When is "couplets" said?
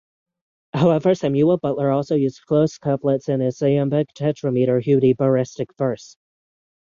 2.81-3.29